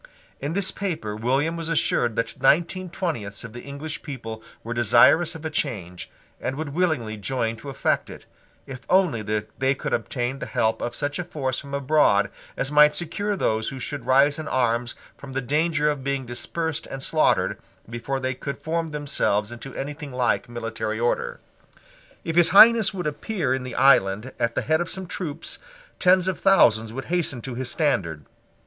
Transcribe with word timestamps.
In 0.39 0.53
this 0.53 0.71
paper 0.71 1.15
William 1.15 1.55
was 1.55 1.69
assured 1.69 2.15
that 2.15 2.41
nineteen 2.41 2.89
twentieths 2.89 3.43
of 3.43 3.53
the 3.53 3.61
English 3.61 4.01
people 4.01 4.41
were 4.63 4.73
desirous 4.73 5.35
of 5.35 5.45
a 5.45 5.51
change, 5.51 6.09
and 6.39 6.55
would 6.55 6.69
willingly 6.69 7.17
join 7.17 7.55
to 7.57 7.69
effect 7.69 8.09
it, 8.09 8.25
if 8.65 8.79
only 8.89 9.21
they 9.21 9.75
could 9.75 9.93
obtain 9.93 10.39
the 10.39 10.47
help 10.47 10.81
of 10.81 10.95
such 10.95 11.19
a 11.19 11.23
force 11.23 11.59
from 11.59 11.75
abroad 11.75 12.31
as 12.57 12.71
might 12.71 12.95
secure 12.95 13.35
those 13.35 13.69
who 13.69 13.79
should 13.79 14.07
rise 14.07 14.39
in 14.39 14.47
arms 14.47 14.95
from 15.19 15.33
the 15.33 15.39
danger 15.41 15.87
of 15.87 16.03
being 16.03 16.25
dispersed 16.25 16.87
and 16.87 17.03
slaughtered 17.03 17.59
before 17.87 18.19
they 18.19 18.33
could 18.33 18.57
form 18.57 18.89
themselves 18.89 19.51
into 19.51 19.71
anything 19.75 20.11
like 20.11 20.49
military 20.49 20.99
order. 20.99 21.39
If 22.23 22.35
his 22.37 22.49
Highness 22.49 22.91
would 22.91 23.05
appear 23.05 23.53
in 23.53 23.61
the 23.61 23.75
island 23.75 24.33
at 24.39 24.55
the 24.55 24.63
head 24.63 24.81
of 24.81 24.89
some 24.89 25.05
troops, 25.05 25.59
tens 25.99 26.27
of 26.27 26.39
thousands 26.39 26.91
would 26.91 27.05
hasten 27.05 27.39
to 27.43 27.53
his 27.53 27.69
standard. 27.69 28.25